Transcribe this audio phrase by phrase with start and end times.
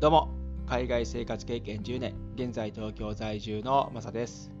[0.00, 0.28] どうも、
[0.68, 4.52] 海外生活経験10年、現在東京在住のマサです。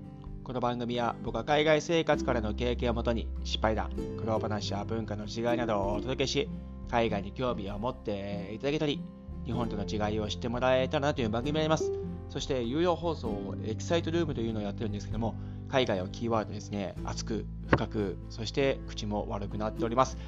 [0.42, 6.48] この番組は僕は海外生活からの経験をもとに失敗談、苦労話や文化の違いなどをお届けし、
[6.90, 9.00] 海外に興味を持っていただけたり、
[9.44, 11.92] 日本との違いを知ってもらえたらなという番組になります。
[12.30, 15.36] そして有料放送エキサイトルームというのをやってるんですけども、
[15.68, 20.18] 海外をキーワードですね、熱く、深く、そして口も悪くなっております。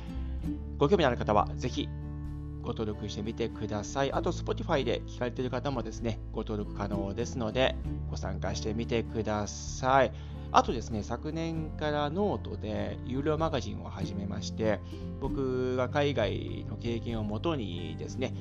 [0.79, 1.89] ご興味のある方はぜひ
[2.63, 4.13] ご登録してみてください。
[4.13, 7.77] あと、Spotify で聞かれている方もですね、ご登録可能ですので、
[8.11, 10.13] ご参加してみてください。
[10.53, 14.81] あとですね、昨年からノートで有料マガジンを始めまして、
[15.21, 18.35] 僕が海外の経験をもとにですね、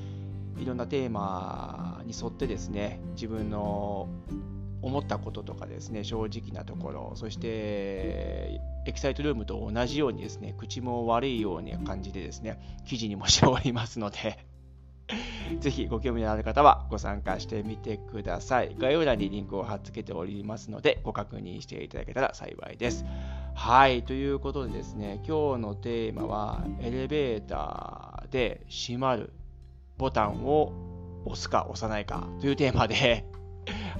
[0.58, 4.08] いろんなテーマに沿ってですね、自分の
[4.82, 14.50] 思ったこととかですね、正直なところ、そしてエキサイトルームと同じようにですね、口も悪いような感じでですね、記事にもしておりますので
[15.60, 18.74] ぜひご興味のある方はご参加してみてください。
[18.78, 23.04] 概要欄にリンクを貼っ付けておりますので、ご確認していただけたら幸いです。
[23.54, 29.32] はい、ということでですね、今日のテーマは、エレベーターで閉まる
[29.98, 30.72] ボタンを
[31.26, 33.26] 押すか押さないかというテーマで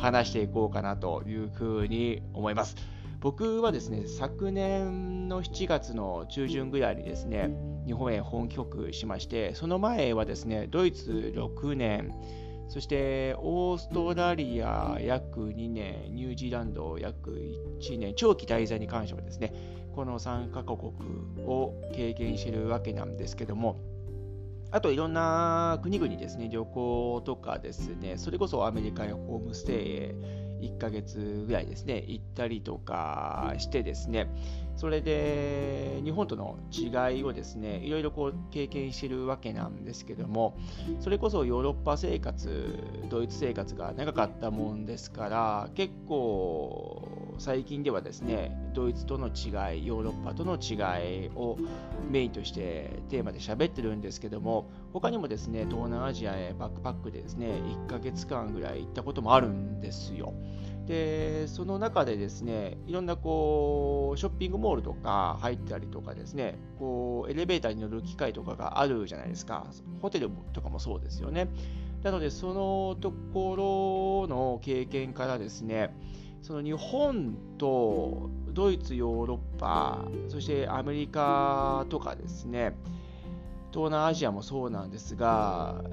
[0.00, 2.74] 話していこうかなというふうに思います。
[3.20, 7.50] 僕はですね、昨年の7月の中旬ぐらいにですね、
[7.84, 12.14] 日本へ本帰国しまして、その前はですね、ドイツ6年、
[12.68, 17.32] そしてオーストラリア約2年、ニュージーランド約
[17.80, 19.52] 1年、長期滞在に関してはですね、
[19.94, 20.78] この3カ国
[21.46, 23.76] を経験しているわけなんですけども、
[24.72, 30.14] あといろんな国々ですね、旅行とかですね、それこそアメリカへホームステイへ
[30.60, 34.28] 1ヶ月ぐらいですね、行ったりとかしてですね、
[34.76, 40.56] それで日本との違いをですね、いろいろこう経験してるわけなんですけども、
[41.00, 42.78] それこそヨーロッパ生活、
[43.08, 51.56] ドイツ生活が長かったもんですから、結構最近ではですね、ドイツとの違い、ヨーロッパとの違いを
[52.10, 60.34] メインとしてテーマで喋ってるんですけども、他にもですね、東南アジアへバックパックでですね、1ヶ月間ぐらい行ったこともあるんですよ。
[60.84, 69.66] で、その中でですね、いろんなこう、ショッピングモールとか入ったりとかですね、こう、エレベーターに乗る機会とかがあるじゃないですか。
[70.02, 71.48] ホテルとかもそうですよね。
[72.02, 75.94] なので、そのところの経験からですね、
[76.42, 82.74] その日本とドイツ、ヨーロッパ、そしてアメリカとかですね、
[83.72, 85.84] 東南アジアもそうなんですが、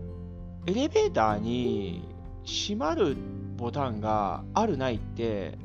[0.65, 2.07] エレベーターに
[2.45, 3.15] 閉まる
[3.57, 5.57] ボタンがあるないって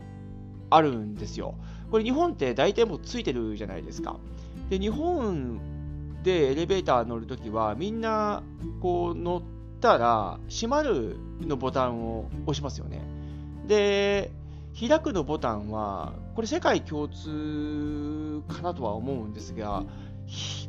[0.71, 1.55] あるんですよ。
[1.91, 4.19] これ日本って大体もうついてるじゃないですか。
[4.69, 5.61] で、日本
[6.23, 8.43] でエレベーター乗るときはみんな
[8.81, 9.43] こう乗っ
[9.81, 13.03] たら閉まるのボタンを押しますよね。
[13.67, 14.31] で、
[14.79, 19.85] 開くのボタンは、これ世界共通かなとは思うんですが、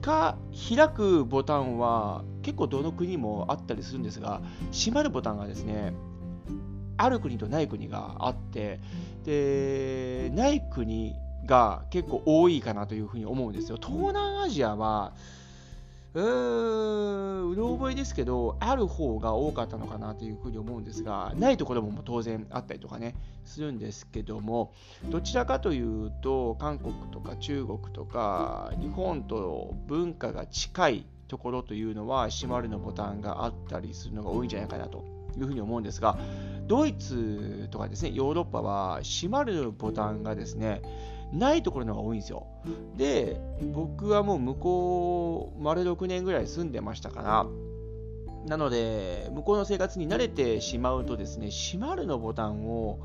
[0.02, 4.42] 開くボタンは結構どの国もあったりするんですが、
[4.72, 5.94] 閉まるボタンがですね、
[6.98, 8.80] ある国とない国があって、
[9.24, 11.16] で、ない国
[11.46, 13.78] が結構多いかなというふうに思うんですよ。
[13.78, 15.14] 東南アジアは、
[16.14, 23.16] うーん、うろ覚えですけど、ある方が多かったのかなというふうに思うんですが、ないところも当然あったりとかね、
[23.46, 24.74] するんですけども、
[25.10, 35.04] どちらかというと、韓国とか中国とか、日本と文化が近いところというのは、閉まるのボタンがあったりするのが多いんじゃないかなと
[35.36, 36.18] いうふうに思うんですが、
[36.68, 40.84] ドイツとかですね、ヨーロッパは閉まるボタンがですね、
[41.34, 42.48] ないところのが多いんですよ。
[42.96, 43.42] で、
[43.74, 47.46] 僕はもう向こう、丸6年ぐらい住んでましたから、
[48.48, 53.00] なので、向こうの生活に慣れてしまうとですね、閉まるのボタンを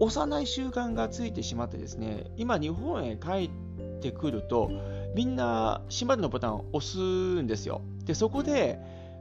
[0.00, 4.70] 押さない習慣がついてしまってですね、今日本へ帰ってくると、
[5.14, 7.80] みんな閉まるのボタンを押すんですよ。
[8.04, 8.78] で、そこで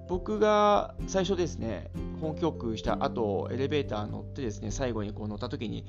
[0.10, 1.90] 僕が最初ですね、
[2.20, 5.86] 本局した後、エレベーター乗ってですね、最後にこう乗った時に、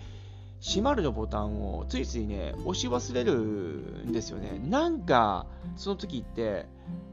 [0.61, 3.35] 閉まるのボタンをついついね、押し忘れる
[4.07, 4.59] んですよね。
[4.69, 6.67] なんか、その時って、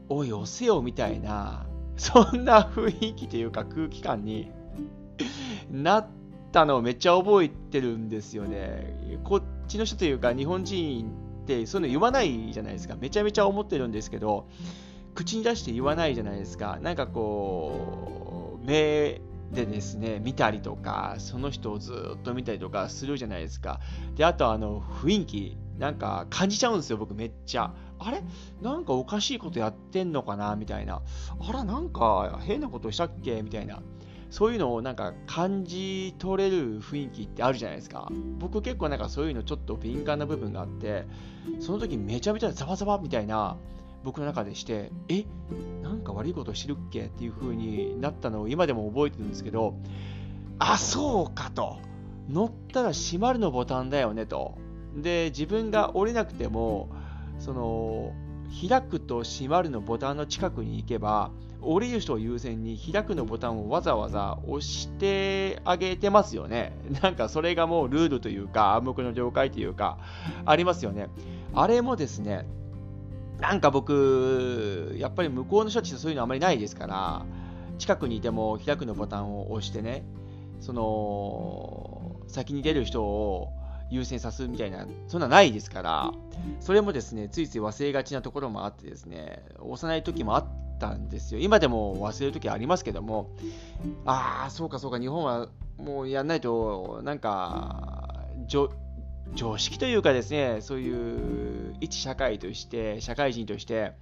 [0.08, 4.50] おい、押せよみたいな、 そんな雰囲気というか空気感に
[5.70, 6.06] なっ
[6.50, 9.20] たのをめっちゃ覚えてるんですよね。
[9.24, 11.10] こっちの人というか、日本人
[11.42, 12.96] ってそういうの言わないじゃないですか。
[12.98, 14.46] めちゃめちゃ思ってるんですけど、
[15.14, 16.78] 口に出して言わないじゃないですか。
[16.82, 19.20] なんかこう、目
[19.54, 23.80] でですね、見たりとか、その人をずっと見たりとかするじゃないですか。
[24.16, 27.72] で、あとあの、雰囲気、なんか感じちゃうんですよ、僕めっちゃ。
[27.98, 28.22] あれ？
[28.60, 30.56] なんかおかしいことやってんのかな？
[30.56, 31.00] みたいな。
[31.40, 33.42] あら、なんか変なことしたっけ？
[33.42, 33.80] みたいな。
[34.30, 38.10] そういうのをなんか感じ取れる雰囲気ってあるじゃないですか
[38.40, 41.06] 僕結構なんかそういうのちょっと敏感な部分があって
[41.60, 43.56] その時めちゃめちゃザワザワみたいな
[44.02, 45.24] 僕の中でしてえ？
[45.84, 49.74] なんか悪いことしてるっけっていう風になったのを今でも覚えてるんですけど
[50.58, 51.78] あそうかと
[52.28, 54.56] 乗ったら閉まるのボタンだよねと
[54.94, 56.90] で自分が降りなくても
[57.38, 58.12] その
[58.68, 61.32] 開くと閉まるのボタンの近くに行けば
[61.64, 66.72] 降りる人を優先に開くのボタンをわざわざ押してあげてますよね。
[67.02, 69.98] なんかそれがもうルールというか暗黙の了解というか
[70.44, 71.08] ありますよね。
[71.54, 72.46] あれもですね、
[73.40, 77.26] なんか僕、やっぱり向こうの人たちとそういうのあまりないですから、
[77.78, 80.04] 近くにいても開くのボタンを押してね、
[80.60, 83.52] その先に出る人を
[83.90, 86.12] 優先さすみたいな、そんなないですから、
[86.60, 90.46] それもですね、ついつい忘れがちなところもあってですね、押さない時もあっ
[90.78, 91.40] たんですよ。
[91.40, 93.30] 今でも忘れる時ありますけども、
[94.06, 98.24] ああ、そうかそうか、日本はもうやんないと、なんか、
[99.34, 103.92] 常識というかですね、そういう一社会として、社会人として、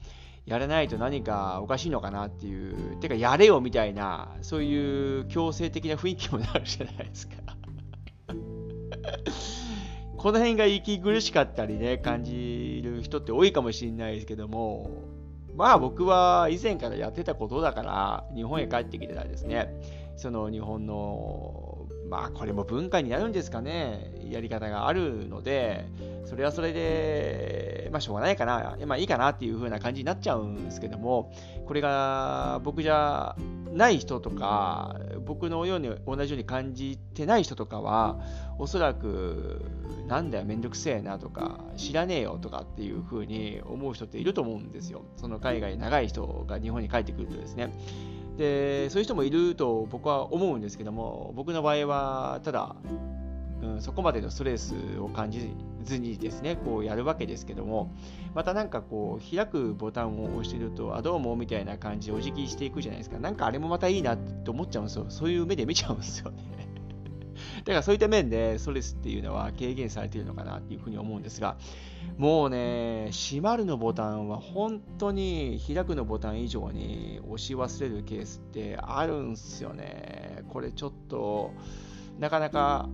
[0.44, 7.36] やらないと何かおかしいのかなっていう、てかやれよみたいな、そういう強制的な雰囲気もなるじゃないですか。
[10.16, 14.90] この辺が息苦しかったりね、感じる人って多いかもしれないですけども、
[15.54, 19.74] まあ僕は以前からやってたことだから、日本へ帰ってきてたらですね、
[20.16, 21.71] その日本の、
[22.12, 25.86] まあこれも文化になるんですかね、やり方があるので、
[26.26, 31.32] それはそれで、まあしょうがないかな、まあいいかなっていう風な感じになっちゃうんですけども、
[31.64, 33.34] これが僕じゃ
[33.72, 38.20] ない人とか、僕のように同じように感じてない人とかは、
[38.58, 39.64] おそらく、
[40.06, 45.06] なんだよ、めんどくせえなとか、知らねえよとかっていう風に思う人っていると思うんですよ。
[45.16, 47.72] その海外長い人が日本に帰ってくるとですね。
[48.42, 52.74] で、そういう人もいると僕は思うんですけども、僕の場合は、ただ、
[53.62, 55.54] うん、そこまでのストレスを感じ
[55.84, 57.92] ずにですね、こうやるわけですけども、
[58.34, 63.20] またなんかこう、開くボタンを押してると、あ、どうもみたいな感じでお辞儀していくじゃないですか。
[63.20, 65.06] なんかあれもまたいいなって思っちゃうんですよ。
[65.08, 66.61] そういう目で見ちゃうんですよね。
[67.64, 71.56] だからそういった面でストレスっていうのは軽減されているのかなっていうふうに思うんですが、
[72.18, 80.42] もうね、閉まるのボタンは本当に開くのボタン以上に押し忘れるケースってあるんすよね。
[80.48, 81.52] これちょっと、
[82.18, 82.88] なかなか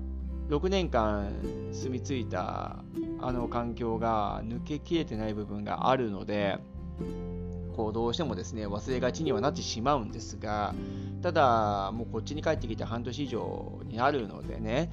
[0.48, 1.32] 6年間
[1.72, 2.84] 住み着いた
[3.20, 6.58] あの環境が抜けきれてない部分があるので、
[7.78, 10.74] こうどうしてもですね忘れがちにはなってしまうんですが、
[11.22, 14.90] ただ、もうこっちに帰ってきて半年以上になるのでね、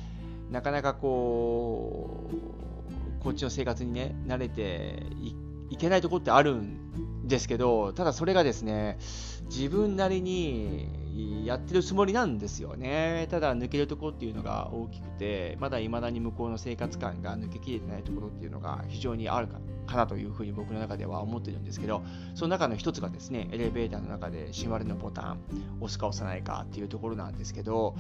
[0.51, 5.01] なかなかこう、こっちの生活にね、慣れて
[5.71, 8.99] いけないところってあるんですけど、ただそれがですね、
[9.45, 10.87] 自分なりに
[11.45, 13.27] やってるつもりなんですよね。
[13.29, 19.59] ただ抜けるところっていうのが大きくて、まだ未だに向こうの生活感が抜けきれてないところっていうのが非常にあるか
[19.95, 22.03] なというふうに僕の中では思ってるんですけど、
[22.33, 25.39] その中の一つがですね、エレベーターの中で閉まるのボタン、
[25.79, 27.95] 押すか押さないかっていうところなんですけど、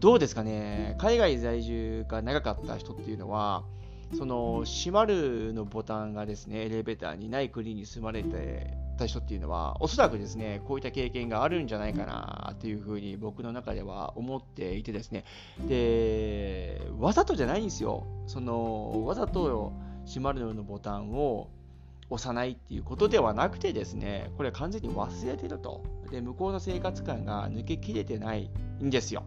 [0.00, 3.64] どうですかね、海外在住が長かった人っていうのは、
[4.16, 15.24] その閉まるのボタンがですね、エレベーターにない国に住まれてた人っていうのは、おそらくですね、こういった経験があるんじゃないかなっていうふうに僕の中では思っていてですね、
[15.66, 18.06] で、わざとじゃないんですよ。
[18.26, 19.72] その、わざと
[20.06, 21.48] 閉まるのボタンを
[22.10, 25.82] 押さないっていうことではなくてですね、これ完全に忘れてると。
[26.10, 28.50] で、向こうの生活感が抜けきれてない
[28.82, 29.22] んですよ。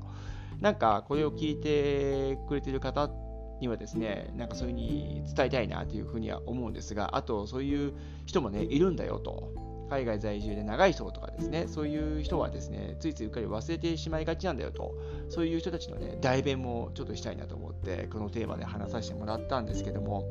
[0.60, 3.31] なんか、これを聞いてくれてる方って
[3.62, 7.94] にはですね、なんかそういうふうに伝えたいなというふうには思うんですが、あとそういう
[8.26, 9.54] 人もね、いるんだよと。
[9.90, 14.96] 海外在住で長い人とかですね、そういう人はですね、ついついうっかり忘れてしまいがちなんだよと、
[15.28, 20.24] そういう人たちのね、代弁もちょっとしたいなと思って、このテーマで話させてもらったんですけども、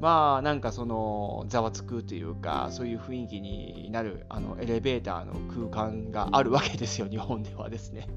[0.00, 8.08] まあなんかそのざわつくというかそういう雰囲気になるあのエレベーターの空間があるわけですよ日本ではですね。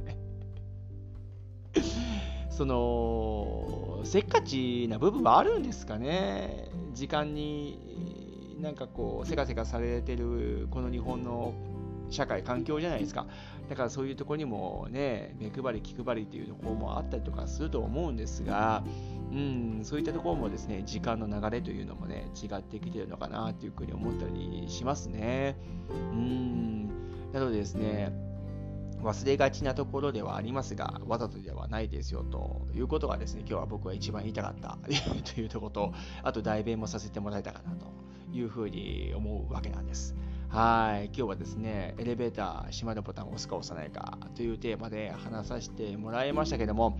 [2.49, 6.69] そのせっかちな部分はあるんですかね。
[6.93, 11.53] 時間になんかこうせかせかされてるこの日本の
[12.09, 13.27] 社会環境じゃないですか。
[13.69, 18.83] だからそういうとこにもね目配り気配りっていうところもあったりとかすると思うんですが
[19.31, 25.57] うん、そういったところもですね、時間の流れというのもね、違ってきてるのかなというふうに思ったりしますね。
[25.89, 26.87] うん、
[27.33, 28.13] なのでですね、
[29.05, 34.77] 忘れがちなところではありますが、わざとではないですよということがですね、今日は僕は一番言いたかった
[35.33, 35.93] というところと、
[36.23, 37.85] あと代弁もさせてもらえたかなと
[38.33, 40.15] いうふうに思うわけなんです。
[40.49, 46.97] はい、今日はですね、エレベーター閉まるボタンを押すか押さないかというテーマで話させてもらいましたけども、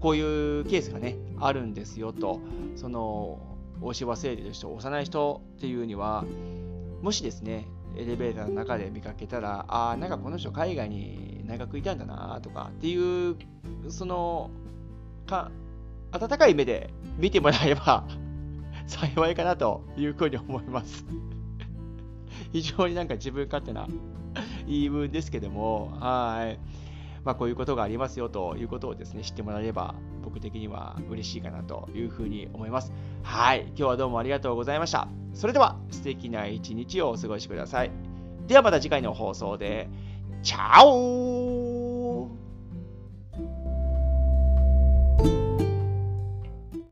[0.00, 2.40] こういうケースがね、あるんですよと、
[2.74, 3.38] その、
[3.80, 6.24] 押し忘れてる人、押さない人っていうには、
[7.00, 13.36] もしですね、エレベーターの中で見かけたら、ああ、なんかこの人海外に長くいたんだなとかっていう、
[13.88, 14.50] その、
[15.26, 15.50] か、
[16.12, 18.04] 温かい目で見てもらえば
[18.86, 21.04] 幸いかなというふうに思います
[22.52, 23.88] 非常になんか自分勝手な
[24.66, 26.58] 言い分ですけども、はい。
[27.24, 32.92] まあ、こういうことがありますよということをですね、知ってもらえれば、僕的には嬉しいかなというふうに思います。
[33.22, 33.62] はい。
[33.68, 35.08] 今日はどうもありがとうございました。
[35.32, 37.90] それでは、素敵な一日をお過ごしください。
[38.46, 39.88] ではまた次回の放送で、
[40.44, 41.63] Ciao!